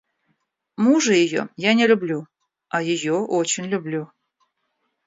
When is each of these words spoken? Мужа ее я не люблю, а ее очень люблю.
Мужа 0.85 1.13
ее 1.13 1.47
я 1.57 1.75
не 1.75 1.85
люблю, 1.85 2.25
а 2.69 2.81
ее 2.81 3.19
очень 3.19 3.65
люблю. 3.65 4.11